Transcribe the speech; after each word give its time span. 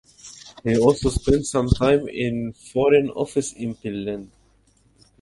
He 0.63 0.75
also 0.79 1.09
spent 1.11 1.45
some 1.45 1.69
time 1.69 2.07
in 2.09 2.47
the 2.47 2.53
Foreign 2.53 3.11
Office 3.11 3.53
in 3.53 3.77
Berlin. 3.83 4.31